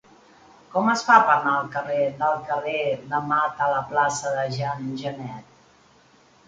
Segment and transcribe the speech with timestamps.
[0.75, 1.53] Com es fa per anar
[2.15, 5.61] del carrer de Mata a la plaça de Jean Genet?